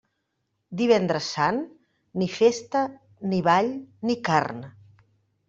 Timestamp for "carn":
4.31-4.67